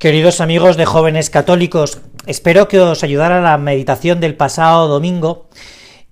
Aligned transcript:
Queridos 0.00 0.40
amigos 0.40 0.78
de 0.78 0.86
jóvenes 0.86 1.28
católicos, 1.28 2.00
espero 2.24 2.68
que 2.68 2.80
os 2.80 3.04
ayudara 3.04 3.42
la 3.42 3.58
meditación 3.58 4.18
del 4.18 4.34
pasado 4.34 4.88
domingo 4.88 5.50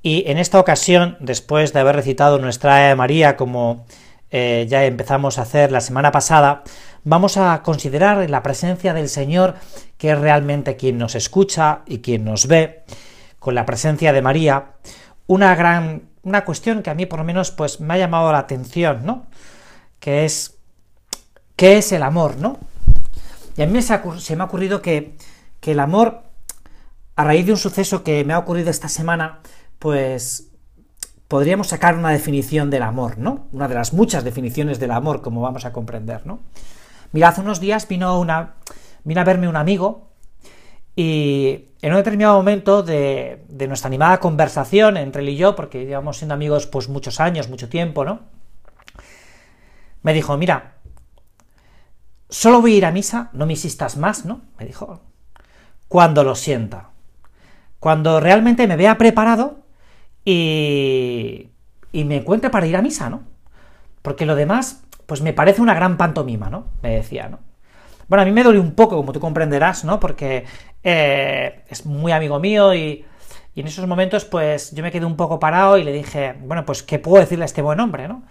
y 0.03 0.25
en 0.27 0.37
esta 0.37 0.61
ocasión, 0.61 1.17
después 1.21 1.73
de 1.73 1.81
haber 1.81 1.97
recitado 1.97 2.39
nuestra 2.39 2.95
María 2.97 3.39
como 3.39 3.87
eh, 4.31 4.67
ya 4.69 4.85
empezamos 4.85 5.39
a 5.39 5.43
hacer 5.43 5.73
la 5.73 5.81
semana 5.81 6.13
pasada, 6.13 6.65
vamos 7.03 7.39
a 7.39 7.63
considerar 7.63 8.29
la 8.29 8.43
presencia 8.43 8.93
del 8.93 9.09
Señor, 9.09 9.55
que 9.97 10.11
es 10.11 10.19
realmente 10.19 10.77
quien 10.77 10.99
nos 10.99 11.15
escucha 11.15 11.81
y 11.87 12.01
quien 12.01 12.27
nos 12.27 12.47
ve, 12.47 12.85
con 13.39 13.55
la 13.55 13.65
presencia 13.65 14.13
de 14.13 14.21
María, 14.21 14.73
una 15.27 15.55
gran, 15.55 16.11
una 16.25 16.45
cuestión 16.45 16.83
que 16.83 16.91
a 16.91 16.95
mí 16.95 17.07
por 17.07 17.21
lo 17.21 17.25
menos 17.25 17.53
pues 17.53 17.81
me 17.81 17.95
ha 17.95 17.97
llamado 17.97 18.31
la 18.33 18.41
atención, 18.41 19.07
¿no? 19.07 19.29
Que 19.99 20.27
es, 20.27 20.59
¿qué 21.57 21.79
es 21.79 21.91
el 21.93 22.03
amor, 22.03 22.37
no? 22.37 22.59
Y 23.59 23.63
a 23.63 23.67
mí 23.67 23.83
se, 23.83 24.37
me 24.37 24.43
ha 24.43 24.47
ocurrido 24.47 24.81
que, 24.81 25.17
el 25.63 25.81
amor, 25.81 26.23
a 27.17 27.25
raíz 27.25 27.45
de 27.45 27.51
un 27.51 27.59
suceso 27.59 28.05
que 28.05 28.25
me 28.25 28.33
ha 28.33 28.39
ocurrido 28.39 28.71
esta 28.71 28.89
semana, 28.89 29.41
pues 29.81 30.53
podríamos 31.27 31.67
sacar 31.67 31.97
una 31.97 32.11
definición 32.11 32.71
del 32.71 32.83
amor, 32.83 33.19
¿no? 33.19 33.49
Una 33.51 33.67
de 33.67 33.75
las 33.75 33.93
muchas 33.93 34.23
definiciones 34.23 34.79
del 34.79 34.93
amor, 34.93 35.23
como 35.23 35.41
vamos 35.41 35.65
a 35.65 35.73
comprender, 35.73 36.25
¿no? 36.25 36.39
Mira, 37.11 37.29
hace 37.29 37.41
unos 37.41 37.59
días 37.59 37.89
vino 37.89 38.21
una. 38.21 38.55
vino 39.03 39.21
a 39.21 39.25
verme 39.25 39.49
un 39.49 39.57
amigo. 39.57 40.13
Y 40.95 41.71
en 41.83 41.91
un 41.91 41.97
determinado 41.97 42.37
momento 42.37 42.85
de, 42.85 43.45
nuestra 43.67 43.89
animada 43.89 44.21
conversación 44.21 44.97
entre 44.97 45.23
él 45.23 45.31
y 45.31 45.37
yo, 45.37 45.57
porque 45.57 45.85
llevamos 45.85 46.19
siendo 46.19 46.35
amigos 46.35 46.69
pues 46.69 46.89
muchos 46.89 47.19
años, 47.19 47.49
mucho 47.49 47.69
tiempo, 47.69 48.05
¿no? 48.05 48.21
Me 50.03 50.15
dijo, 50.15 50.37
mira, 50.37 50.75
Solo 52.31 52.61
voy 52.61 52.75
a 52.75 52.77
ir 52.79 52.87
a 52.87 52.91
misa, 52.93 53.31
no 53.33 53.47
me 53.47 53.55
insistas 53.55 53.97
más, 53.97 54.25
¿no? 54.25 54.43
Me 54.59 54.67
dijo. 54.67 55.01
Cuando 55.89 56.25
lo 56.25 56.35
sienta. 56.35 56.91
Cuando 57.81 58.21
realmente 58.21 58.67
me 58.67 58.77
vea 58.77 58.99
preparado 58.99 59.61
y, 60.25 61.49
y 61.93 62.05
me 62.05 62.17
encuentre 62.17 62.51
para 62.51 62.67
ir 62.67 62.77
a 62.77 62.83
misa, 62.83 63.09
¿no? 63.09 63.23
Porque 64.03 64.27
lo 64.27 64.35
demás, 64.35 64.83
pues 65.07 65.23
me 65.23 65.33
parece 65.33 65.63
una 65.63 65.75
gran 65.75 65.97
pantomima, 65.97 66.51
¿no? 66.51 66.67
Me 66.83 66.91
decía, 66.97 67.29
¿no? 67.29 67.39
Bueno, 68.09 68.23
a 68.23 68.25
mí 68.25 68.33
me 68.33 68.43
dolió 68.43 68.61
un 68.61 68.75
poco, 68.75 68.97
como 68.97 69.13
tú 69.13 69.21
comprenderás, 69.21 69.85
¿no? 69.85 70.01
Porque 70.01 70.45
eh, 70.83 71.65
es 71.69 71.87
muy 71.87 72.13
amigo 72.13 72.39
mío 72.41 72.75
y, 72.75 73.05
y, 73.55 73.61
en 73.61 73.67
esos 73.67 73.87
momentos, 73.87 74.25
pues 74.25 74.73
yo 74.73 74.83
me 74.83 74.91
quedé 74.91 75.05
un 75.05 75.17
poco 75.17 75.39
parado 75.39 75.79
y 75.79 75.85
le 75.85 75.93
dije, 75.93 76.35
bueno, 76.41 76.65
pues, 76.65 76.83
¿qué 76.83 76.99
puedo 76.99 77.21
decirle 77.21 77.45
a 77.45 77.47
este 77.47 77.63
buen 77.63 77.81
hombre, 77.81 78.09
¿no? 78.09 78.25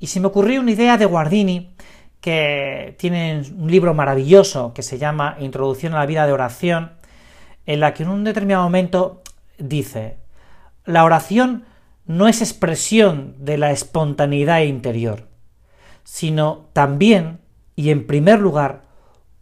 Y 0.00 0.08
se 0.08 0.20
me 0.20 0.26
ocurrió 0.26 0.60
una 0.60 0.72
idea 0.72 0.98
de 0.98 1.06
Guardini 1.06 1.74
que 2.24 2.96
tienen 2.98 3.54
un 3.58 3.70
libro 3.70 3.92
maravilloso 3.92 4.72
que 4.72 4.80
se 4.80 4.96
llama 4.96 5.36
Introducción 5.40 5.92
a 5.92 5.98
la 5.98 6.06
vida 6.06 6.26
de 6.26 6.32
oración, 6.32 6.92
en 7.66 7.80
la 7.80 7.92
que 7.92 8.02
en 8.02 8.08
un 8.08 8.24
determinado 8.24 8.64
momento 8.64 9.20
dice, 9.58 10.16
la 10.86 11.04
oración 11.04 11.66
no 12.06 12.26
es 12.26 12.40
expresión 12.40 13.34
de 13.40 13.58
la 13.58 13.72
espontaneidad 13.72 14.62
interior, 14.62 15.28
sino 16.02 16.70
también 16.72 17.40
y 17.76 17.90
en 17.90 18.06
primer 18.06 18.40
lugar 18.40 18.84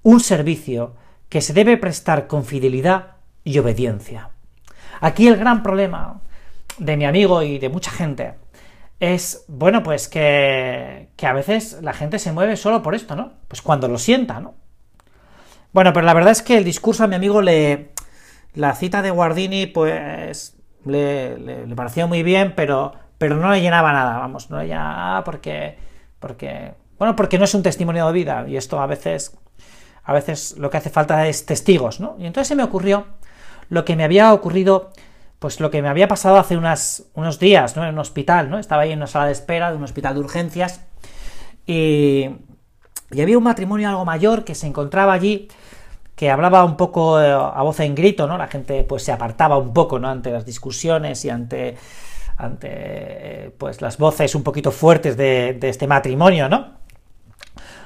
un 0.03 0.19
servicio 0.19 0.97
que 1.28 1.41
se 1.41 1.53
debe 1.53 1.77
prestar 1.77 2.27
con 2.27 2.44
fidelidad 2.44 3.12
y 3.44 3.60
obediencia. 3.60 4.30
Aquí 5.00 5.28
el 5.28 5.36
gran 5.36 5.62
problema 5.62 6.20
de 6.78 6.97
mi 6.97 7.05
amigo 7.05 7.44
y 7.44 7.60
de 7.60 7.69
mucha 7.69 7.92
gente 7.92 8.34
es, 9.03 9.45
bueno, 9.48 9.83
pues 9.83 10.06
que, 10.06 11.08
que 11.17 11.27
a 11.27 11.33
veces 11.33 11.78
la 11.83 11.92
gente 11.92 12.20
se 12.20 12.31
mueve 12.31 12.56
solo 12.56 12.84
por 12.84 12.95
esto, 12.95 13.17
¿no? 13.17 13.33
Pues 13.48 13.61
cuando 13.61 13.89
lo 13.89 13.98
sienta, 13.98 14.39
¿no? 14.39 14.55
Bueno, 15.72 15.92
pero 15.92 16.06
la 16.06 16.14
verdad 16.14 16.31
es 16.31 16.41
que 16.41 16.56
el 16.56 16.62
discurso 16.62 17.03
a 17.03 17.09
mi 17.09 17.17
amigo 17.17 17.42
le... 17.42 17.91
La 18.55 18.77
cita 18.77 19.03
de 19.03 19.11
Guardini, 19.11 19.67
pues, 19.67 20.56
le, 20.84 21.67
pareció 21.75 22.06
muy 22.06 22.22
bien, 22.22 22.53
pero, 22.55 22.92
pero 23.19 23.37
no 23.37 23.50
le 23.50 23.60
llenaba 23.60 23.93
nada, 23.93 24.19
vamos, 24.19 24.50
no 24.50 24.59
le 24.59 24.69
llenaba 24.69 25.25
porque... 25.25 25.76
porque 26.21 26.75
bueno, 26.97 27.16
porque 27.16 27.38
no 27.38 27.44
es 27.44 27.55
un 27.55 27.65
testimonio 27.65 28.06
de 28.06 28.12
vida, 28.12 28.44
y 28.47 28.56
esto 28.56 28.81
a 28.81 28.87
veces... 28.87 29.37
A 30.05 30.12
veces 30.12 30.56
lo 30.59 30.71
que 30.71 30.76
hace 30.76 30.91
falta 30.91 31.26
es 31.26 31.44
testigos, 31.44 31.99
¿no? 31.99 32.15
Y 32.21 32.26
entonces 32.26 32.47
se 32.47 32.55
me 32.55 32.62
ocurrió 32.62 33.06
lo 33.69 33.84
que 33.84 33.97
me 33.97 34.05
había 34.05 34.32
ocurrido 34.32 34.91
pues 35.42 35.58
lo 35.58 35.72
que 35.72 35.82
me 35.82 35.88
había 35.88 36.06
pasado 36.06 36.36
hace 36.36 36.56
unos 36.56 37.38
días, 37.41 37.76
¿no? 37.76 37.84
En 37.84 37.94
un 37.94 37.98
hospital, 37.98 38.48
¿no? 38.48 38.60
Estaba 38.60 38.82
ahí 38.82 38.92
en 38.92 39.00
una 39.00 39.08
sala 39.08 39.26
de 39.26 39.32
espera 39.32 39.72
de 39.72 39.76
un 39.76 39.82
hospital 39.82 40.14
de 40.14 40.20
urgencias 40.20 40.82
y, 41.66 42.30
había 43.10 43.36
un 43.36 43.44
matrimonio 43.44 43.88
algo 43.88 44.04
mayor 44.04 44.44
que 44.44 44.54
se 44.54 44.69
encontraba 44.69 45.12
allí 45.12 45.48
que 46.14 46.31
hablaba 46.31 46.64
un 46.64 46.76
poco 46.76 47.20
eh, 47.20 47.31
a 47.31 47.60
voz 47.62 47.81
en 47.81 47.97
grito, 47.97 48.28
¿no? 48.28 48.38
La 48.38 48.47
gente 48.47 48.84
pues 48.84 49.02
se 49.02 49.10
apartaba 49.10 49.58
un 49.58 49.75
poco, 49.75 49.98
¿no? 49.98 50.08
Ante 50.08 50.31
las 50.31 50.47
discusiones 50.47 51.25
y 51.25 51.31
ante, 51.31 51.76
ante 52.36 53.52
pues 53.58 53.82
las 53.82 53.98
voces 53.98 54.36
un 54.36 54.44
poquito 54.44 54.70
fuertes 54.70 55.16
de, 55.16 55.54
de 55.54 55.69
este 55.69 55.88
matrimonio, 55.88 56.48
¿no? 56.48 56.75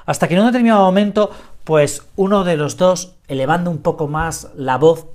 Hasta 0.05 0.29
que 0.29 0.35
en 0.35 0.41
un 0.41 0.47
determinado 0.47 0.85
momento, 0.85 1.31
pues 1.65 2.03
uno 2.17 2.45
de 2.45 2.59
los 2.59 2.77
dos, 2.77 3.15
elevando 3.29 3.71
un 3.71 3.79
poco 3.79 4.09
más 4.09 4.51
la 4.55 4.77
voz, 4.77 5.07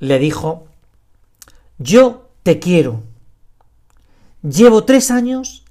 le 0.00 0.18
dijo 0.18 0.68
yo 1.78 2.30
te 2.42 2.58
quiero. 2.58 3.02
Llevo 4.42 4.84
tres 4.84 5.10
años 5.10 5.64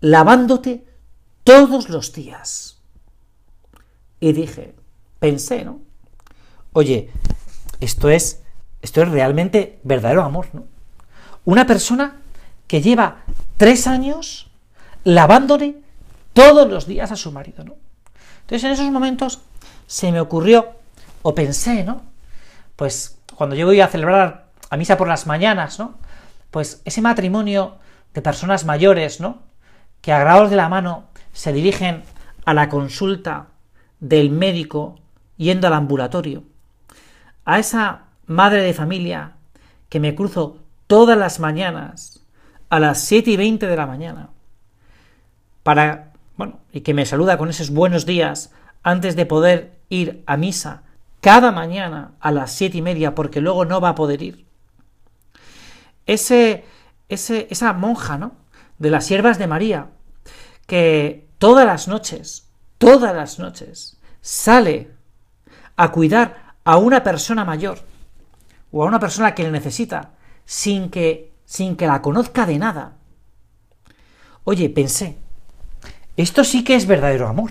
lavándote 0.00 0.84
todos 1.44 1.88
los 1.88 2.12
días. 2.12 2.78
Y 4.20 4.32
dije, 4.32 4.74
pensé, 5.18 5.64
¿no? 5.64 5.80
Oye, 6.72 7.10
esto 7.80 8.10
es, 8.10 8.42
esto 8.82 9.02
es 9.02 9.08
realmente 9.08 9.80
verdadero 9.82 10.22
amor, 10.22 10.48
¿no? 10.52 10.64
Una 11.44 11.66
persona 11.66 12.20
que 12.66 12.82
lleva 12.82 13.24
tres 13.56 13.86
años 13.86 14.50
lavándole 15.04 15.76
todos 16.32 16.68
los 16.68 16.86
días 16.86 17.12
a 17.12 17.16
su 17.16 17.30
marido, 17.32 17.64
¿no? 17.64 17.76
Entonces 18.40 18.64
en 18.64 18.72
esos 18.72 18.90
momentos 18.90 19.40
se 19.86 20.10
me 20.12 20.20
ocurrió, 20.20 20.74
o 21.22 21.34
pensé, 21.34 21.84
¿no? 21.84 22.02
Pues 22.76 23.18
cuando 23.36 23.56
yo 23.56 23.66
voy 23.66 23.80
a 23.80 23.88
celebrar 23.88 24.45
a 24.70 24.76
misa 24.76 24.96
por 24.96 25.08
las 25.08 25.26
mañanas, 25.26 25.78
¿no? 25.78 25.98
Pues 26.50 26.82
ese 26.84 27.02
matrimonio 27.02 27.76
de 28.14 28.22
personas 28.22 28.64
mayores, 28.64 29.20
¿no? 29.20 29.42
Que 30.00 30.12
agarrados 30.12 30.50
de 30.50 30.56
la 30.56 30.68
mano 30.68 31.04
se 31.32 31.52
dirigen 31.52 32.02
a 32.44 32.54
la 32.54 32.68
consulta 32.68 33.48
del 34.00 34.30
médico 34.30 34.98
yendo 35.36 35.66
al 35.66 35.74
ambulatorio. 35.74 36.44
A 37.44 37.58
esa 37.58 38.04
madre 38.26 38.62
de 38.62 38.74
familia 38.74 39.32
que 39.88 40.00
me 40.00 40.14
cruzo 40.14 40.58
todas 40.86 41.18
las 41.18 41.40
mañanas 41.40 42.24
a 42.68 42.80
las 42.80 43.00
7 43.00 43.30
y 43.30 43.36
20 43.36 43.66
de 43.66 43.76
la 43.76 43.86
mañana 43.86 44.30
para, 45.62 46.12
bueno, 46.36 46.60
y 46.72 46.82
que 46.82 46.94
me 46.94 47.06
saluda 47.06 47.38
con 47.38 47.50
esos 47.50 47.70
buenos 47.70 48.06
días 48.06 48.52
antes 48.82 49.16
de 49.16 49.26
poder 49.26 49.78
ir 49.88 50.22
a 50.26 50.36
misa 50.36 50.84
cada 51.20 51.50
mañana 51.50 52.12
a 52.20 52.30
las 52.30 52.52
siete 52.52 52.78
y 52.78 52.82
media 52.82 53.16
porque 53.16 53.40
luego 53.40 53.64
no 53.64 53.80
va 53.80 53.88
a 53.88 53.94
poder 53.96 54.22
ir 54.22 54.45
ese, 56.06 56.64
esa 57.08 57.72
monja, 57.72 58.18
¿no? 58.18 58.32
De 58.78 58.90
las 58.90 59.06
siervas 59.06 59.38
de 59.38 59.46
María, 59.46 59.90
que 60.66 61.28
todas 61.38 61.66
las 61.66 61.88
noches, 61.88 62.48
todas 62.78 63.14
las 63.14 63.38
noches, 63.38 63.98
sale 64.20 64.90
a 65.76 65.92
cuidar 65.92 66.54
a 66.64 66.78
una 66.78 67.02
persona 67.02 67.44
mayor 67.44 67.80
o 68.72 68.82
a 68.82 68.86
una 68.86 68.98
persona 68.98 69.34
que 69.34 69.42
le 69.42 69.50
necesita 69.50 70.12
sin 70.44 70.90
que, 70.90 71.32
sin 71.44 71.76
que 71.76 71.86
la 71.86 72.02
conozca 72.02 72.46
de 72.46 72.58
nada. 72.58 72.96
Oye, 74.44 74.68
pensé, 74.70 75.18
esto 76.16 76.44
sí 76.44 76.64
que 76.64 76.74
es 76.74 76.86
verdadero 76.86 77.28
amor. 77.28 77.50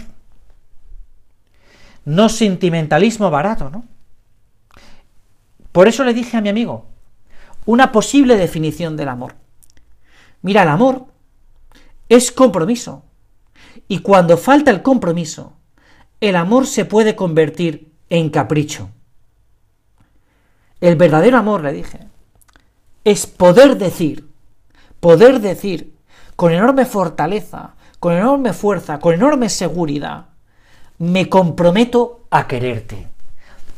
No 2.05 2.29
sentimentalismo 2.29 3.29
barato, 3.31 3.69
¿no? 3.69 3.85
Por 5.71 5.87
eso 5.87 6.03
le 6.03 6.13
dije 6.13 6.37
a 6.37 6.41
mi 6.41 6.49
amigo, 6.49 6.87
una 7.65 7.91
posible 7.91 8.37
definición 8.37 8.95
del 8.95 9.09
amor. 9.09 9.35
Mira, 10.41 10.63
el 10.63 10.69
amor 10.69 11.07
es 12.09 12.31
compromiso. 12.31 13.03
Y 13.87 13.99
cuando 13.99 14.37
falta 14.37 14.71
el 14.71 14.81
compromiso, 14.81 15.53
el 16.21 16.35
amor 16.35 16.67
se 16.67 16.85
puede 16.85 17.15
convertir 17.15 17.91
en 18.09 18.29
capricho. 18.29 18.89
El 20.81 20.95
verdadero 20.95 21.37
amor, 21.37 21.63
le 21.63 21.73
dije, 21.73 21.99
es 23.03 23.25
poder 23.25 23.77
decir, 23.77 24.27
poder 24.99 25.39
decir 25.39 25.95
con 26.35 26.51
enorme 26.51 26.85
fortaleza, 26.85 27.75
con 27.99 28.13
enorme 28.13 28.53
fuerza, 28.53 28.99
con 28.99 29.13
enorme 29.13 29.49
seguridad, 29.49 30.27
me 30.97 31.29
comprometo 31.29 32.27
a 32.29 32.47
quererte. 32.47 33.07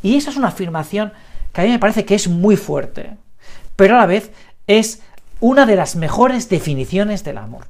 Y 0.04 0.18
esa 0.18 0.32
es 0.32 0.38
una 0.38 0.50
afirmación 0.50 1.14
que 1.54 1.62
a 1.62 1.64
mí 1.64 1.70
me 1.70 1.80
parece 1.80 2.06
que 2.06 2.16
es 2.16 2.28
muy 2.28 2.56
fuerte 2.56 3.18
pero 3.78 3.96
a 3.96 4.00
la 4.00 4.06
vez 4.06 4.32
es 4.68 5.02
una 5.40 5.66
de 5.66 5.78
las 5.78 5.96
mejores 5.96 6.50
definiciones 6.50 7.24
del 7.24 7.38
amor. 7.38 7.68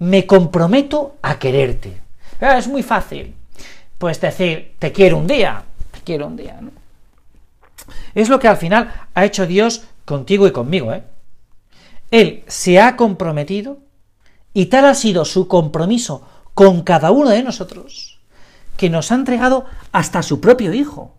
Me 0.00 0.26
comprometo 0.26 1.16
a 1.22 1.38
quererte. 1.38 2.00
Ah, 2.40 2.58
es 2.58 2.66
muy 2.66 2.82
fácil. 2.82 3.36
pues 3.98 4.20
decir, 4.20 4.74
te 4.80 4.90
quiero 4.90 5.16
un 5.16 5.28
día, 5.28 5.62
te 5.92 6.00
quiero 6.00 6.26
un 6.26 6.34
día, 6.34 6.58
¿no? 6.60 6.72
Es 8.16 8.28
lo 8.28 8.40
que 8.40 8.48
al 8.48 8.56
final 8.56 8.92
ha 9.14 9.24
hecho 9.24 9.46
Dios 9.46 9.84
contigo 10.04 10.48
y 10.48 10.50
conmigo, 10.50 10.92
¿eh? 10.92 11.04
Él 12.10 12.42
se 12.48 12.80
ha 12.80 12.96
comprometido 12.96 13.78
y 14.52 14.66
tal 14.66 14.86
ha 14.86 14.94
sido 14.94 15.24
su 15.24 15.46
compromiso 15.46 16.26
con 16.54 16.82
cada 16.82 17.12
uno 17.12 17.30
de 17.30 17.44
nosotros, 17.44 18.18
que 18.76 18.90
nos 18.90 19.12
ha 19.12 19.14
entregado 19.14 19.66
hasta 19.92 20.22
su 20.22 20.40
propio 20.40 20.74
Hijo. 20.74 21.14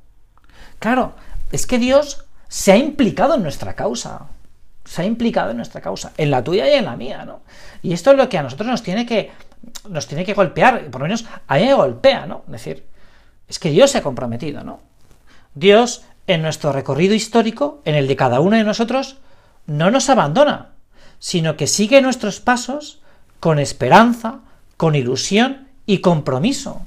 Claro, 0.79 1.13
es 1.53 1.65
que 1.65 1.79
Dios 1.79 2.25
se 2.53 2.71
ha 2.71 2.77
implicado 2.77 3.33
en 3.33 3.41
nuestra 3.41 3.73
causa, 3.73 4.27
se 4.85 5.01
ha 5.01 5.05
implicado 5.05 5.49
en 5.49 5.57
nuestra 5.57 5.81
causa, 5.81 6.11
en 6.17 6.29
la 6.29 6.43
tuya 6.43 6.69
y 6.69 6.73
en 6.73 6.85
la 6.85 6.95
mía, 6.95 7.25
¿no? 7.25 7.41
Y 7.81 7.93
esto 7.93 8.11
es 8.11 8.17
lo 8.17 8.29
que 8.29 8.37
a 8.37 8.43
nosotros 8.43 8.69
nos 8.69 8.83
tiene 8.83 9.07
que, 9.07 9.31
nos 9.89 10.05
tiene 10.05 10.23
que 10.23 10.35
golpear, 10.35 10.85
por 10.91 11.01
lo 11.01 11.07
menos 11.07 11.25
a 11.47 11.55
mí 11.55 11.65
me 11.65 11.73
golpea, 11.73 12.27
¿no? 12.27 12.43
Es 12.45 12.51
decir, 12.51 12.85
es 13.47 13.57
que 13.57 13.71
Dios 13.71 13.89
se 13.89 13.97
ha 13.97 14.03
comprometido, 14.03 14.63
¿no? 14.63 14.81
Dios, 15.55 16.03
en 16.27 16.43
nuestro 16.43 16.71
recorrido 16.71 17.15
histórico, 17.15 17.81
en 17.85 17.95
el 17.95 18.07
de 18.07 18.15
cada 18.15 18.39
uno 18.39 18.55
de 18.55 18.63
nosotros, 18.63 19.17
no 19.65 19.89
nos 19.89 20.11
abandona, 20.11 20.73
sino 21.17 21.57
que 21.57 21.65
sigue 21.65 22.03
nuestros 22.03 22.39
pasos 22.39 23.01
con 23.39 23.57
esperanza, 23.57 24.41
con 24.77 24.93
ilusión 24.93 25.69
y 25.87 26.01
compromiso. 26.01 26.85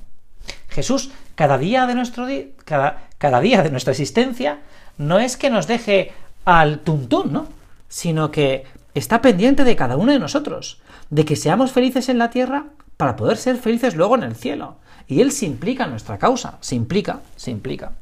Jesús, 0.68 1.10
cada 1.34 1.58
día 1.58 1.88
de 1.88 1.96
nuestro 1.96 2.28
cada, 2.64 3.05
cada 3.18 3.40
día 3.40 3.62
de 3.62 3.70
nuestra 3.70 3.92
existencia, 3.92 4.60
no 4.98 5.18
es 5.18 5.36
que 5.36 5.50
nos 5.50 5.66
deje 5.66 6.12
al 6.44 6.80
tuntún, 6.80 7.32
¿no? 7.32 7.48
Sino 7.88 8.30
que 8.30 8.64
está 8.94 9.20
pendiente 9.20 9.64
de 9.64 9.76
cada 9.76 9.96
uno 9.96 10.12
de 10.12 10.18
nosotros, 10.18 10.80
de 11.10 11.24
que 11.24 11.36
seamos 11.36 11.72
felices 11.72 12.08
en 12.08 12.18
la 12.18 12.30
tierra 12.30 12.66
para 12.96 13.16
poder 13.16 13.36
ser 13.36 13.56
felices 13.56 13.94
luego 13.94 14.16
en 14.16 14.22
el 14.22 14.36
cielo. 14.36 14.76
Y 15.06 15.20
Él 15.20 15.32
se 15.32 15.46
implica 15.46 15.84
en 15.84 15.90
nuestra 15.90 16.18
causa, 16.18 16.58
se 16.60 16.74
implica, 16.74 17.20
se 17.36 17.50
implica. 17.50 17.92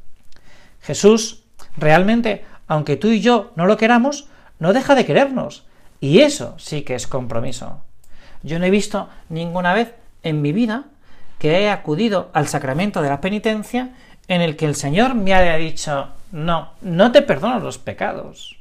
Jesús, 0.81 1.43
realmente, 1.77 2.45
aunque 2.67 2.95
tú 2.95 3.09
y 3.09 3.21
yo 3.21 3.51
no 3.55 3.65
lo 3.65 3.77
queramos, 3.77 4.27
no 4.59 4.73
deja 4.73 4.95
de 4.95 5.05
querernos. 5.05 5.65
Y 5.99 6.19
eso 6.19 6.55
sí 6.57 6.83
que 6.83 6.95
es 6.95 7.07
compromiso. 7.07 7.81
Yo 8.43 8.59
no 8.59 8.65
he 8.65 8.69
visto 8.69 9.09
ninguna 9.29 9.73
vez 9.73 9.93
en 10.23 10.41
mi 10.41 10.51
vida 10.51 10.85
que 11.39 11.59
he 11.59 11.69
acudido 11.69 12.29
al 12.33 12.47
sacramento 12.47 13.01
de 13.01 13.09
la 13.09 13.21
penitencia 13.21 13.95
en 14.27 14.41
el 14.41 14.55
que 14.55 14.65
el 14.65 14.75
Señor 14.75 15.15
me 15.15 15.33
haya 15.33 15.55
dicho, 15.55 16.09
no, 16.31 16.71
no 16.81 17.11
te 17.11 17.21
perdono 17.21 17.59
los 17.59 17.77
pecados. 17.77 18.57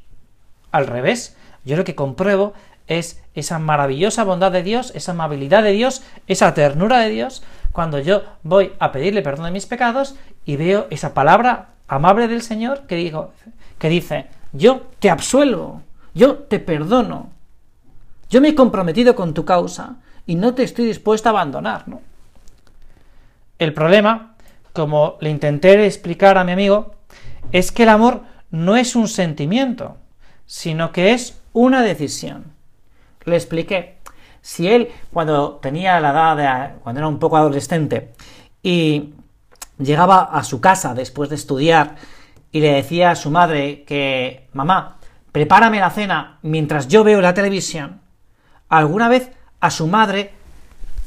Al 0.70 0.86
revés, 0.86 1.36
yo 1.64 1.76
lo 1.76 1.84
que 1.84 1.94
compruebo 1.94 2.54
es 2.86 3.22
esa 3.34 3.58
maravillosa 3.58 4.24
bondad 4.24 4.52
de 4.52 4.62
Dios, 4.62 4.92
esa 4.94 5.12
amabilidad 5.12 5.62
de 5.62 5.72
Dios, 5.72 6.02
esa 6.26 6.52
ternura 6.54 6.98
de 7.00 7.10
Dios, 7.10 7.42
cuando 7.72 7.98
yo 7.98 8.22
voy 8.42 8.72
a 8.78 8.92
pedirle 8.92 9.22
perdón 9.22 9.46
de 9.46 9.50
mis 9.52 9.66
pecados 9.66 10.14
y 10.44 10.56
veo 10.56 10.86
esa 10.90 11.14
palabra 11.14 11.70
amable 11.88 12.28
del 12.28 12.42
Señor 12.42 12.82
que, 12.86 12.96
digo, 12.96 13.32
que 13.78 13.88
dice, 13.88 14.26
yo 14.52 14.82
te 14.98 15.10
absuelvo, 15.10 15.82
yo 16.14 16.34
te 16.34 16.60
perdono, 16.60 17.30
yo 18.30 18.40
me 18.40 18.48
he 18.48 18.54
comprometido 18.54 19.14
con 19.14 19.34
tu 19.34 19.44
causa 19.44 19.96
y 20.26 20.34
no 20.34 20.54
te 20.54 20.62
estoy 20.62 20.86
dispuesto 20.86 21.28
a 21.28 21.30
abandonar. 21.30 21.88
¿no? 21.88 22.00
El 23.58 23.72
problema, 23.74 24.33
como 24.74 25.16
le 25.20 25.30
intenté 25.30 25.86
explicar 25.86 26.36
a 26.36 26.44
mi 26.44 26.52
amigo, 26.52 26.96
es 27.52 27.72
que 27.72 27.84
el 27.84 27.88
amor 27.88 28.22
no 28.50 28.76
es 28.76 28.96
un 28.96 29.08
sentimiento, 29.08 29.96
sino 30.44 30.92
que 30.92 31.12
es 31.12 31.40
una 31.52 31.82
decisión. 31.82 32.52
Le 33.24 33.36
expliqué, 33.36 33.98
si 34.42 34.68
él 34.68 34.88
cuando 35.12 35.54
tenía 35.62 36.00
la 36.00 36.10
edad 36.10 36.36
de, 36.36 36.74
cuando 36.82 37.00
era 37.00 37.08
un 37.08 37.18
poco 37.18 37.36
adolescente 37.36 38.12
y 38.62 39.14
llegaba 39.78 40.24
a 40.24 40.42
su 40.42 40.60
casa 40.60 40.92
después 40.92 41.30
de 41.30 41.36
estudiar 41.36 41.94
y 42.50 42.60
le 42.60 42.72
decía 42.72 43.12
a 43.12 43.16
su 43.16 43.30
madre 43.30 43.84
que 43.84 44.48
mamá, 44.52 44.98
prepárame 45.30 45.78
la 45.78 45.90
cena 45.90 46.38
mientras 46.42 46.88
yo 46.88 47.04
veo 47.04 47.20
la 47.20 47.32
televisión, 47.32 48.00
alguna 48.68 49.08
vez 49.08 49.30
a 49.60 49.70
su 49.70 49.86
madre 49.86 50.32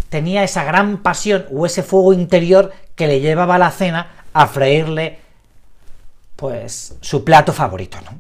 tenía 0.10 0.44
esa 0.44 0.64
gran 0.64 1.04
pasión 1.04 1.46
o 1.52 1.66
ese 1.66 1.84
fuego 1.84 2.14
interior 2.14 2.72
que 2.98 3.08
le 3.08 3.22
llevaba 3.22 3.56
a 3.56 3.60
la 3.60 3.72
cena 3.72 4.26
a 4.34 4.48
freírle 4.48 5.20
pues 6.36 6.98
su 7.00 7.24
plato 7.24 7.54
favorito, 7.54 8.00
¿no? 8.02 8.20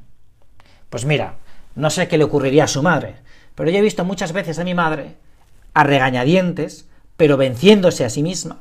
Pues 0.89 1.03
mira, 1.03 1.33
no 1.75 1.89
sé 1.89 2.07
qué 2.07 2.17
le 2.17 2.23
ocurriría 2.23 2.63
a 2.63 2.69
su 2.69 2.81
madre, 2.81 3.15
pero 3.55 3.69
yo 3.69 3.79
he 3.79 3.81
visto 3.81 4.05
muchas 4.05 4.31
veces 4.31 4.57
a 4.59 4.63
mi 4.63 4.73
madre 4.73 5.15
a 5.73 5.83
regañadientes, 5.83 6.85
pero 7.17 7.37
venciéndose 7.37 8.05
a 8.05 8.09
sí 8.09 8.23
misma, 8.23 8.59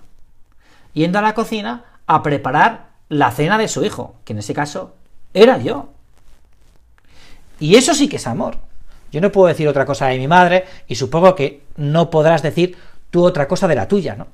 yendo 0.95 1.19
a 1.19 1.23
la 1.23 1.35
cocina 1.35 1.85
a 2.07 2.23
preparar 2.23 2.89
la 3.09 3.31
cena 3.31 3.59
de 3.59 3.69
su 3.69 3.85
hijo, 3.85 4.17
que 4.25 4.33
en 4.33 4.41
ese 4.41 4.55
caso 4.55 4.97
era 5.35 5.59
yo. 5.59 5.91
Y 7.61 7.77
eso 7.77 7.95
sí 7.95 8.09
que 8.09 8.17
es 8.17 8.27
amor. 8.27 8.57
Yo 9.13 9.21
no 9.21 9.33
puedo 9.33 9.49
decir 9.49 9.69
otra 9.69 9.87
cosa 9.87 10.07
de 10.07 10.19
mi 10.19 10.29
madre 10.29 10.65
y 10.89 10.95
supongo 10.95 11.35
que 11.35 11.63
no 11.77 12.11
podrás 12.11 12.43
decir 12.43 12.77
tú 13.11 13.25
otra 13.25 13.47
cosa 13.47 13.69
de 13.69 13.75
la 13.75 13.89
tuya, 13.89 14.17
¿no? 14.17 14.27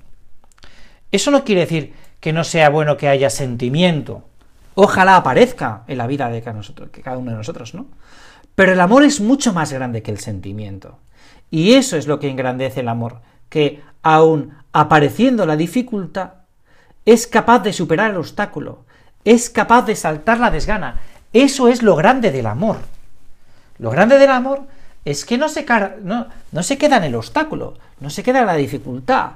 Eso 1.12 1.30
no 1.30 1.44
quiere 1.44 1.62
decir 1.62 1.94
que 2.20 2.32
no 2.32 2.42
sea 2.42 2.70
bueno 2.70 2.96
que 2.96 3.08
haya 3.08 3.30
sentimiento. 3.30 4.24
Ojalá 4.74 5.16
aparezca 5.16 5.84
en 5.86 5.98
la 5.98 6.06
vida 6.06 6.30
de 6.30 6.42
cada 6.42 7.18
uno 7.18 7.30
de 7.30 7.36
nosotros, 7.36 7.74
¿no? 7.74 7.86
Pero 8.54 8.72
el 8.72 8.80
amor 8.80 9.04
es 9.04 9.20
mucho 9.20 9.52
más 9.52 9.72
grande 9.72 10.02
que 10.02 10.10
el 10.10 10.18
sentimiento. 10.18 10.98
Y 11.50 11.74
eso 11.74 11.96
es 11.96 12.06
lo 12.06 12.18
que 12.18 12.30
engrandece 12.30 12.80
el 12.80 12.88
amor, 12.88 13.20
que 13.48 13.82
aun 14.02 14.54
apareciendo 14.72 15.46
la 15.46 15.56
dificultad, 15.56 16.32
es 17.04 17.26
capaz 17.26 17.60
de 17.60 17.72
superar 17.72 18.10
el 18.10 18.16
obstáculo, 18.16 18.84
es 19.24 19.50
capaz 19.50 19.82
de 19.82 19.96
saltar 19.96 20.40
la 20.40 20.50
desgana. 20.50 21.00
Eso 21.32 21.68
es 21.68 21.82
lo 21.82 21.96
grande 21.96 22.30
del 22.30 22.46
amor. 22.46 22.78
Lo 23.78 23.90
grande 23.90 24.18
del 24.18 24.30
amor 24.30 24.62
es 25.04 25.24
que 25.24 25.38
no 25.38 25.48
se, 25.48 25.66
no, 26.02 26.26
no 26.52 26.62
se 26.62 26.78
queda 26.78 26.98
en 26.98 27.04
el 27.04 27.14
obstáculo, 27.14 27.74
no 28.00 28.10
se 28.10 28.22
queda 28.22 28.40
en 28.40 28.46
la 28.46 28.54
dificultad, 28.54 29.32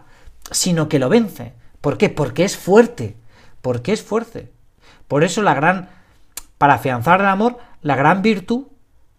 sino 0.51 0.89
que 0.89 0.99
lo 0.99 1.09
vence. 1.09 1.53
¿Por 1.87 1.99
qué? 1.99 2.09
Porque 2.09 2.43
es 2.43 2.57
fuerte, 2.57 3.15
porque 3.63 3.93
es 3.93 4.03
fuerte. 4.03 4.51
Por 5.07 5.23
eso 5.23 5.41
la 5.41 5.55
gran, 5.55 5.89
para 6.59 6.75
afianzar 6.75 7.21
el 7.21 7.29
amor, 7.29 7.59
la 7.81 7.95
gran 7.95 8.23
virtud 8.23 8.65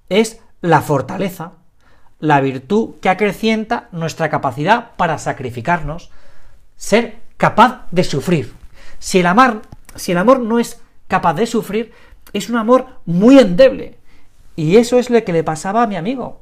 es 0.10 0.42
la 0.60 0.82
fortaleza, 0.82 1.54
la 2.20 2.42
virtud 2.42 2.96
que 3.02 3.08
acrecienta 3.08 3.88
nuestra 3.94 4.30
capacidad 4.30 4.92
para 4.98 5.18
sacrificarnos, 5.18 6.10
ser 6.76 7.20
capaz 7.38 7.86
de 7.92 8.04
sufrir. 8.04 8.54
Si 9.00 9.20
el 9.20 9.28
si 9.96 10.12
el 10.12 10.18
amor 10.18 10.42
no 10.42 10.60
es 10.60 10.82
capaz 11.08 11.36
de 11.36 11.48
sufrir, 11.48 11.94
es 12.34 12.50
un 12.50 12.58
amor 12.58 12.86
muy 13.06 13.40
endeble. 13.40 13.98
Y 14.58 14.76
eso 14.76 15.00
es 15.00 15.10
lo 15.10 15.24
que 15.24 15.32
le 15.32 15.46
pasaba 15.46 15.84
a 15.84 15.88
mi 15.88 15.96
amigo. 15.96 16.42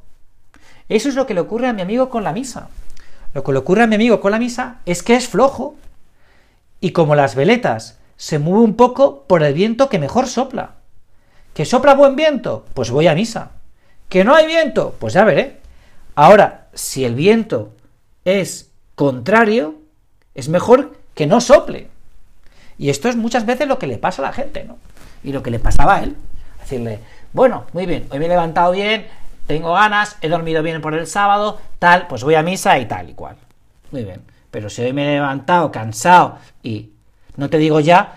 Eso 0.90 1.08
es 1.08 1.14
lo 1.14 1.28
que 1.28 1.36
le 1.36 1.42
ocurre 1.42 1.68
a 1.68 1.74
mi 1.74 1.84
amigo 1.84 2.10
con 2.10 2.24
la 2.24 2.34
misa. 2.34 2.70
Lo 3.36 3.44
que 3.44 3.52
le 3.52 3.60
ocurre 3.60 3.84
a 3.84 3.88
mi 3.88 3.94
amigo 3.94 4.20
con 4.22 4.32
la 4.32 4.40
misa 4.40 4.78
es 4.88 5.04
que 5.04 5.16
es 5.16 5.28
flojo. 5.28 5.76
Y 6.80 6.92
como 6.92 7.16
las 7.16 7.36
veletas 7.36 8.00
se 8.18 8.40
mueve 8.40 8.64
un 8.64 8.76
poco 8.76 9.24
por 9.24 9.44
el 9.44 9.54
viento 9.54 9.90
que 9.90 10.00
mejor 10.00 10.28
sopla. 10.28 10.76
¿Que 11.54 11.66
sopla 11.66 11.96
buen 11.96 12.16
viento? 12.16 12.66
Pues 12.74 12.92
voy 12.92 13.08
a 13.08 13.16
misa. 13.16 13.52
¿Que 14.10 14.24
no 14.24 14.36
hay 14.36 14.46
viento? 14.46 14.96
Pues 15.00 15.14
ya 15.14 15.24
veré. 15.24 15.60
Ahora, 16.16 16.68
si 16.74 17.06
el 17.06 17.16
viento 17.16 17.74
es 18.24 18.72
contrario, 18.96 19.76
es 20.34 20.50
mejor 20.50 20.98
que 21.14 21.28
no 21.28 21.42
sople. 21.42 21.90
Y 22.78 22.90
esto 22.90 23.10
es 23.10 23.16
muchas 23.16 23.46
veces 23.46 23.68
lo 23.68 23.80
que 23.80 23.88
le 23.88 23.98
pasa 23.98 24.22
a 24.22 24.26
la 24.26 24.34
gente, 24.34 24.64
¿no? 24.64 24.78
Y 25.24 25.32
lo 25.32 25.42
que 25.42 25.52
le 25.52 25.60
pasaba 25.60 25.96
a 25.96 26.04
él. 26.04 26.16
Decirle, 26.60 27.00
bueno, 27.34 27.66
muy 27.74 27.86
bien, 27.86 28.08
hoy 28.10 28.20
me 28.20 28.26
he 28.26 28.30
levantado 28.30 28.72
bien, 28.72 29.08
tengo 29.48 29.74
ganas, 29.74 30.18
he 30.22 30.30
dormido 30.30 30.64
bien 30.64 30.82
por 30.82 30.94
el 30.94 31.08
sábado, 31.08 31.60
tal, 31.80 32.08
pues 32.08 32.24
voy 32.24 32.36
a 32.36 32.44
misa 32.44 32.78
y 32.80 32.86
tal 32.86 33.10
y 33.10 33.14
cual. 33.14 33.38
Muy 33.92 34.04
bien. 34.04 34.22
Pero 34.56 34.70
si 34.70 34.82
hoy 34.84 34.94
me 34.94 35.04
he 35.04 35.16
levantado 35.16 35.70
cansado 35.70 36.38
y 36.64 36.92
no 37.36 37.50
te 37.50 37.58
digo 37.58 37.82
ya 37.82 38.16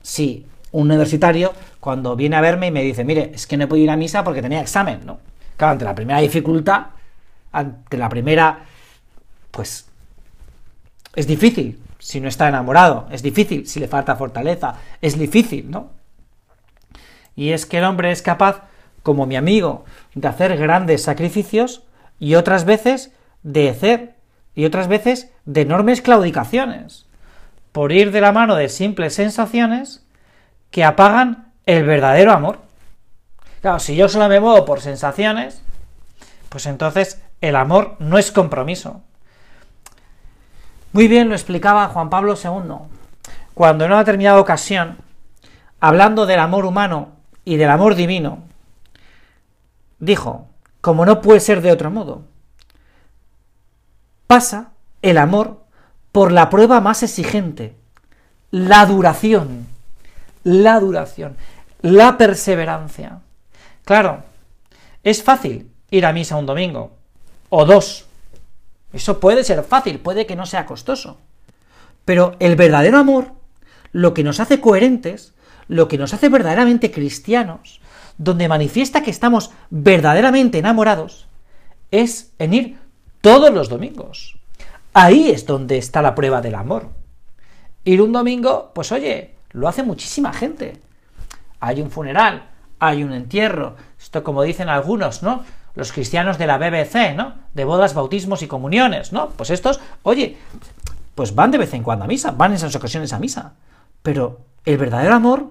si 0.00 0.46
un 0.72 0.86
universitario 0.86 1.52
cuando 1.78 2.16
viene 2.16 2.36
a 2.36 2.40
verme 2.40 2.68
y 2.68 2.70
me 2.70 2.80
dice, 2.80 3.04
mire, 3.04 3.32
es 3.34 3.46
que 3.46 3.58
no 3.58 3.64
he 3.64 3.66
podido 3.66 3.84
ir 3.84 3.90
a 3.90 3.96
misa 3.98 4.24
porque 4.24 4.40
tenía 4.40 4.62
examen, 4.62 5.00
¿no? 5.04 5.18
Claro, 5.58 5.72
ante 5.72 5.84
la 5.84 5.94
primera 5.94 6.20
dificultad, 6.20 6.86
ante 7.52 7.98
la 7.98 8.08
primera, 8.08 8.64
pues 9.50 9.86
es 11.14 11.26
difícil 11.26 11.78
si 11.98 12.18
no 12.18 12.28
está 12.28 12.48
enamorado, 12.48 13.06
es 13.10 13.22
difícil 13.22 13.66
si 13.66 13.78
le 13.78 13.86
falta 13.86 14.16
fortaleza, 14.16 14.76
es 15.02 15.18
difícil, 15.18 15.70
¿no? 15.70 15.90
Y 17.36 17.50
es 17.50 17.66
que 17.66 17.76
el 17.76 17.84
hombre 17.84 18.10
es 18.10 18.22
capaz, 18.22 18.62
como 19.02 19.26
mi 19.26 19.36
amigo, 19.36 19.84
de 20.14 20.28
hacer 20.28 20.56
grandes 20.56 21.02
sacrificios 21.02 21.82
y 22.18 22.36
otras 22.36 22.64
veces 22.64 23.12
de 23.42 23.68
hacer, 23.68 24.13
y 24.54 24.64
otras 24.64 24.88
veces 24.88 25.30
de 25.44 25.62
enormes 25.62 26.00
claudicaciones, 26.02 27.06
por 27.72 27.92
ir 27.92 28.12
de 28.12 28.20
la 28.20 28.32
mano 28.32 28.54
de 28.54 28.68
simples 28.68 29.14
sensaciones 29.14 30.06
que 30.70 30.84
apagan 30.84 31.52
el 31.66 31.84
verdadero 31.84 32.32
amor. 32.32 32.58
Claro, 33.60 33.78
si 33.78 33.96
yo 33.96 34.08
solo 34.08 34.28
me 34.28 34.40
muevo 34.40 34.64
por 34.64 34.80
sensaciones, 34.80 35.62
pues 36.48 36.66
entonces 36.66 37.22
el 37.40 37.56
amor 37.56 37.96
no 37.98 38.18
es 38.18 38.30
compromiso. 38.30 39.02
Muy 40.92 41.08
bien 41.08 41.28
lo 41.28 41.34
explicaba 41.34 41.88
Juan 41.88 42.10
Pablo 42.10 42.34
II. 42.34 42.76
cuando 43.54 43.84
en 43.84 43.90
una 43.90 43.98
determinada 43.98 44.38
ocasión, 44.38 44.98
hablando 45.80 46.26
del 46.26 46.38
amor 46.38 46.64
humano 46.64 47.12
y 47.44 47.56
del 47.56 47.70
amor 47.70 47.96
divino, 47.96 48.44
dijo, 49.98 50.46
como 50.80 51.04
no 51.04 51.20
puede 51.20 51.40
ser 51.40 51.60
de 51.62 51.72
otro 51.72 51.90
modo, 51.90 52.22
pasa 54.34 54.72
el 55.00 55.18
amor 55.18 55.60
por 56.10 56.32
la 56.32 56.50
prueba 56.50 56.80
más 56.80 57.04
exigente, 57.04 57.76
la 58.50 58.84
duración, 58.84 59.68
la 60.42 60.80
duración, 60.80 61.36
la 61.82 62.18
perseverancia. 62.18 63.20
Claro, 63.84 64.24
es 65.04 65.22
fácil 65.22 65.70
ir 65.92 66.04
a 66.04 66.12
misa 66.12 66.34
un 66.34 66.46
domingo, 66.46 66.96
o 67.48 67.64
dos. 67.64 68.06
Eso 68.92 69.20
puede 69.20 69.44
ser 69.44 69.62
fácil, 69.62 70.00
puede 70.00 70.26
que 70.26 70.34
no 70.34 70.46
sea 70.46 70.66
costoso. 70.66 71.18
Pero 72.04 72.34
el 72.40 72.56
verdadero 72.56 72.98
amor, 72.98 73.34
lo 73.92 74.14
que 74.14 74.24
nos 74.24 74.40
hace 74.40 74.60
coherentes, 74.60 75.32
lo 75.68 75.86
que 75.86 75.96
nos 75.96 76.12
hace 76.12 76.28
verdaderamente 76.28 76.90
cristianos, 76.90 77.80
donde 78.18 78.48
manifiesta 78.48 79.04
que 79.04 79.12
estamos 79.12 79.52
verdaderamente 79.70 80.58
enamorados, 80.58 81.28
es 81.92 82.32
en 82.40 82.54
ir 82.54 82.83
todos 83.24 83.50
los 83.54 83.70
domingos. 83.70 84.36
Ahí 84.92 85.30
es 85.30 85.46
donde 85.46 85.78
está 85.78 86.02
la 86.02 86.14
prueba 86.14 86.42
del 86.42 86.54
amor. 86.54 86.90
Ir 87.82 88.02
un 88.02 88.12
domingo, 88.12 88.70
pues 88.74 88.92
oye, 88.92 89.36
lo 89.52 89.66
hace 89.66 89.82
muchísima 89.82 90.30
gente. 90.34 90.82
Hay 91.58 91.80
un 91.80 91.90
funeral, 91.90 92.50
hay 92.78 93.02
un 93.02 93.14
entierro, 93.14 93.76
esto 93.98 94.22
como 94.22 94.42
dicen 94.42 94.68
algunos, 94.68 95.22
¿no? 95.22 95.42
Los 95.74 95.90
cristianos 95.90 96.36
de 96.36 96.46
la 96.46 96.58
BBC, 96.58 97.16
¿no? 97.16 97.32
De 97.54 97.64
bodas, 97.64 97.94
bautismos 97.94 98.42
y 98.42 98.46
comuniones, 98.46 99.10
¿no? 99.14 99.30
Pues 99.30 99.48
estos, 99.48 99.80
oye, 100.02 100.36
pues 101.14 101.34
van 101.34 101.50
de 101.50 101.56
vez 101.56 101.72
en 101.72 101.82
cuando 101.82 102.04
a 102.04 102.08
misa, 102.08 102.32
van 102.32 102.50
en 102.50 102.56
esas 102.56 102.76
ocasiones 102.76 103.14
a 103.14 103.18
misa. 103.18 103.54
Pero 104.02 104.40
el 104.66 104.76
verdadero 104.76 105.14
amor 105.14 105.50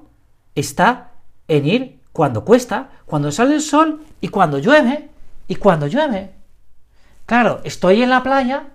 está 0.53 1.09
en 1.47 1.65
ir 1.65 1.99
cuando 2.11 2.45
cuesta, 2.45 2.91
cuando 3.07 3.31
sale 3.31 3.55
el 3.55 3.61
sol 3.61 4.03
y 4.21 4.27
cuando 4.27 4.59
llueve, 4.59 5.09
y 5.47 5.55
cuando 5.55 5.87
llueve. 5.87 6.42
Claro, 7.33 7.61
estoy 7.63 8.03
en 8.03 8.11
la 8.11 8.21
playa, 8.21 8.65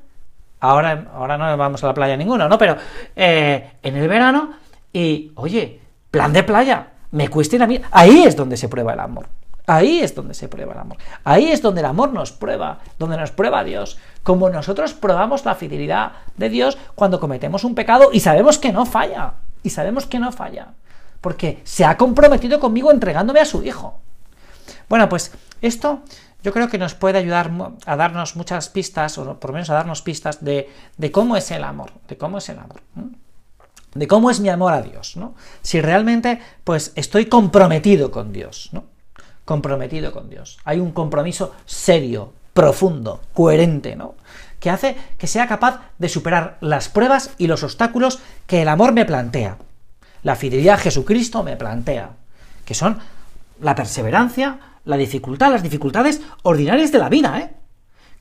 ahora, 0.58 1.06
ahora 1.14 1.38
no 1.38 1.56
vamos 1.56 1.84
a 1.84 1.86
la 1.86 1.94
playa 1.94 2.16
ninguno, 2.16 2.48
¿no? 2.48 2.58
Pero 2.58 2.76
eh, 3.14 3.74
en 3.84 3.96
el 3.96 4.08
verano, 4.08 4.54
y 4.92 5.30
oye, 5.36 5.80
plan 6.10 6.32
de 6.32 6.42
playa, 6.42 6.88
me 7.12 7.28
cuesta 7.28 7.54
ir 7.54 7.62
a 7.62 7.68
mí. 7.68 7.80
Ahí 7.92 8.24
es 8.24 8.34
donde 8.34 8.56
se 8.56 8.68
prueba 8.68 8.94
el 8.94 8.98
amor. 8.98 9.28
Ahí 9.68 10.00
es 10.00 10.12
donde 10.12 10.34
se 10.34 10.48
prueba 10.48 10.72
el 10.72 10.80
amor. 10.80 10.96
Ahí 11.22 11.52
es 11.52 11.62
donde 11.62 11.82
el 11.82 11.86
amor 11.86 12.12
nos 12.12 12.32
prueba, 12.32 12.80
donde 12.98 13.16
nos 13.16 13.30
prueba 13.30 13.62
Dios. 13.62 13.96
Como 14.24 14.50
nosotros 14.50 14.92
probamos 14.92 15.44
la 15.44 15.54
fidelidad 15.54 16.14
de 16.36 16.48
Dios 16.48 16.78
cuando 16.96 17.20
cometemos 17.20 17.62
un 17.62 17.76
pecado 17.76 18.10
y 18.12 18.18
sabemos 18.18 18.58
que 18.58 18.72
no 18.72 18.86
falla. 18.86 19.34
Y 19.62 19.70
sabemos 19.70 20.06
que 20.06 20.18
no 20.18 20.32
falla. 20.32 20.70
Porque 21.20 21.60
se 21.62 21.84
ha 21.84 21.96
comprometido 21.96 22.58
conmigo 22.58 22.90
entregándome 22.90 23.38
a 23.38 23.44
su 23.44 23.62
hijo. 23.62 24.00
Bueno, 24.88 25.08
pues 25.08 25.32
esto 25.62 26.00
yo 26.42 26.52
creo 26.52 26.68
que 26.68 26.78
nos 26.78 26.94
puede 26.94 27.18
ayudar 27.18 27.50
a 27.84 27.96
darnos 27.96 28.36
muchas 28.36 28.68
pistas, 28.68 29.18
o 29.18 29.38
por 29.38 29.50
lo 29.50 29.54
menos 29.54 29.70
a 29.70 29.74
darnos 29.74 30.02
pistas 30.02 30.44
de, 30.44 30.68
cómo 31.12 31.36
es 31.36 31.50
el 31.50 31.64
amor, 31.64 31.92
de 32.08 32.16
cómo 32.16 32.38
es 32.38 32.48
el 32.48 32.58
amor 32.58 32.80
de 33.94 34.06
cómo 34.06 34.30
es 34.30 34.40
mi 34.40 34.48
amor 34.48 34.72
a 34.72 34.82
Dios, 34.82 35.16
¿no? 35.16 35.34
Si 35.62 35.80
realmente, 35.80 36.40
pues, 36.64 36.92
estoy 36.94 37.26
comprometido 37.26 38.10
con 38.10 38.32
Dios, 38.32 38.68
¿no? 38.72 38.84
Comprometido 39.44 40.12
con 40.12 40.28
Dios. 40.28 40.58
Hay 40.64 40.78
un 40.78 40.92
compromiso 40.92 41.54
serio, 41.64 42.32
profundo, 42.52 43.22
coherente, 43.32 43.96
¿no? 43.96 44.14
Que 44.60 44.70
hace 44.70 44.96
que 45.16 45.26
sea 45.26 45.48
capaz 45.48 45.80
de 45.98 46.08
superar 46.08 46.58
las 46.60 46.88
pruebas 46.88 47.30
y 47.38 47.46
los 47.46 47.62
obstáculos 47.62 48.20
que 48.46 48.62
el 48.62 48.68
amor 48.68 48.92
me 48.92 49.04
plantea. 49.04 49.56
La 50.22 50.36
fidelidad 50.36 50.74
a 50.74 50.78
Jesucristo 50.78 51.42
me 51.42 51.56
plantea, 51.56 52.10
que 52.64 52.74
son 52.74 52.98
la 53.60 53.74
perseverancia, 53.74 54.58
la 54.88 54.96
dificultad, 54.96 55.52
las 55.52 55.62
dificultades 55.62 56.22
ordinarias 56.42 56.90
de 56.90 56.98
la 56.98 57.10
vida, 57.10 57.38
¿eh? 57.38 57.52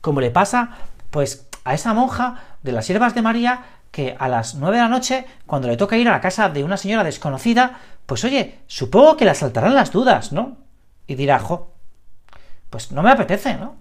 Como 0.02 0.20
le 0.20 0.30
pasa, 0.30 0.76
pues, 1.10 1.48
a 1.64 1.72
esa 1.72 1.94
monja 1.94 2.42
de 2.62 2.72
las 2.72 2.84
siervas 2.84 3.14
de 3.14 3.22
María 3.22 3.62
que 3.90 4.14
a 4.18 4.28
las 4.28 4.54
nueve 4.54 4.76
de 4.76 4.82
la 4.82 4.90
noche, 4.90 5.24
cuando 5.46 5.66
le 5.66 5.78
toca 5.78 5.96
ir 5.96 6.06
a 6.08 6.12
la 6.12 6.20
casa 6.20 6.50
de 6.50 6.62
una 6.62 6.76
señora 6.76 7.04
desconocida, 7.04 7.78
pues 8.04 8.22
oye, 8.22 8.58
supongo 8.66 9.16
que 9.16 9.24
le 9.24 9.30
asaltarán 9.30 9.74
las 9.74 9.92
dudas, 9.92 10.30
¿no? 10.30 10.58
Y 11.06 11.14
dirá, 11.14 11.38
jo, 11.38 11.72
pues 12.68 12.92
no 12.92 13.02
me 13.02 13.12
apetece, 13.12 13.54
¿no? 13.54 13.76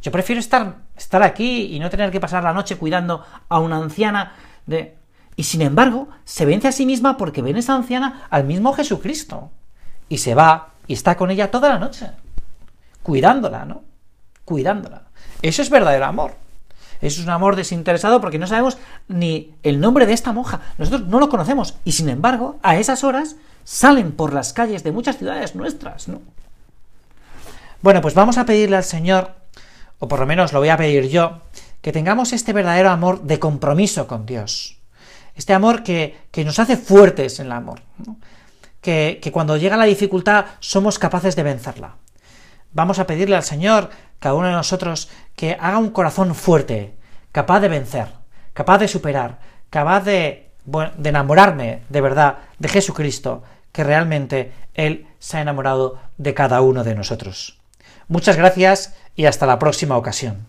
Yo 0.00 0.12
prefiero 0.12 0.38
estar, 0.38 0.76
estar 0.96 1.24
aquí 1.24 1.74
y 1.74 1.80
no 1.80 1.90
tener 1.90 2.12
que 2.12 2.20
pasar 2.20 2.44
la 2.44 2.52
noche 2.52 2.76
cuidando 2.76 3.24
a 3.48 3.58
una 3.58 3.78
anciana 3.78 4.34
de... 4.64 4.96
Y 5.34 5.42
sin 5.42 5.62
embargo, 5.62 6.06
se 6.24 6.46
vence 6.46 6.68
a 6.68 6.72
sí 6.72 6.86
misma 6.86 7.16
porque 7.16 7.42
ve 7.42 7.50
en 7.50 7.56
esa 7.56 7.74
anciana 7.74 8.28
al 8.30 8.44
mismo 8.44 8.72
Jesucristo. 8.74 9.50
Y 10.08 10.18
se 10.18 10.36
va 10.36 10.68
y 10.86 10.92
está 10.92 11.16
con 11.16 11.32
ella 11.32 11.50
toda 11.50 11.68
la 11.68 11.80
noche, 11.80 12.12
cuidándola, 13.08 13.64
¿no? 13.64 13.84
Cuidándola. 14.44 15.04
Eso 15.40 15.62
es 15.62 15.70
verdadero 15.70 16.04
amor. 16.04 16.34
Es 17.00 17.18
un 17.18 17.30
amor 17.30 17.56
desinteresado 17.56 18.20
porque 18.20 18.38
no 18.38 18.46
sabemos 18.46 18.76
ni 19.08 19.54
el 19.62 19.80
nombre 19.80 20.04
de 20.04 20.12
esta 20.12 20.34
monja. 20.34 20.60
Nosotros 20.76 21.08
no 21.08 21.18
lo 21.18 21.30
conocemos. 21.30 21.78
Y 21.86 21.92
sin 21.92 22.10
embargo, 22.10 22.58
a 22.62 22.76
esas 22.76 23.04
horas 23.04 23.36
salen 23.64 24.12
por 24.12 24.34
las 24.34 24.52
calles 24.52 24.84
de 24.84 24.92
muchas 24.92 25.16
ciudades 25.16 25.54
nuestras, 25.54 26.06
¿no? 26.08 26.20
Bueno, 27.80 28.02
pues 28.02 28.12
vamos 28.12 28.36
a 28.36 28.44
pedirle 28.44 28.76
al 28.76 28.84
Señor, 28.84 29.30
o 30.00 30.06
por 30.06 30.20
lo 30.20 30.26
menos 30.26 30.52
lo 30.52 30.58
voy 30.58 30.68
a 30.68 30.76
pedir 30.76 31.08
yo, 31.08 31.40
que 31.80 31.92
tengamos 31.92 32.34
este 32.34 32.52
verdadero 32.52 32.90
amor 32.90 33.22
de 33.22 33.38
compromiso 33.38 34.06
con 34.06 34.26
Dios. 34.26 34.76
Este 35.34 35.54
amor 35.54 35.82
que, 35.82 36.14
nos 36.44 36.58
hace 36.58 36.76
fuertes 36.76 37.40
en 37.40 37.46
el 37.46 37.52
amor. 37.52 37.80
Que, 38.82 39.18
que 39.22 39.32
cuando 39.32 39.56
llega 39.56 39.78
la 39.78 39.86
dificultad 39.86 40.44
somos 40.60 40.98
capaces 40.98 41.36
de 41.36 41.42
vencerla. 41.42 41.94
Vamos 42.78 43.00
a 43.00 43.08
pedirle 43.08 43.34
al 43.34 43.42
Señor, 43.42 43.90
cada 44.20 44.36
uno 44.36 44.46
de 44.46 44.52
nosotros, 44.52 45.08
que 45.34 45.56
haga 45.58 45.78
un 45.78 45.90
corazón 45.90 46.32
fuerte, 46.36 46.94
capaz 47.32 47.58
de 47.58 47.66
vencer, 47.66 48.06
capaz 48.54 48.78
de 48.78 48.86
superar, 48.86 49.40
capaz 49.68 50.02
de, 50.02 50.52
de 50.64 51.08
enamorarme 51.08 51.82
de 51.88 52.00
verdad 52.00 52.38
de 52.60 52.68
Jesucristo, 52.68 53.42
que 53.72 53.82
realmente 53.82 54.52
Él 54.74 55.08
se 55.18 55.38
ha 55.38 55.40
enamorado 55.40 55.98
de 56.18 56.34
cada 56.34 56.60
uno 56.60 56.84
de 56.84 56.94
nosotros. 56.94 57.58
Muchas 58.06 58.36
gracias 58.36 58.94
y 59.16 59.26
hasta 59.26 59.44
la 59.44 59.58
próxima 59.58 59.96
ocasión. 59.96 60.46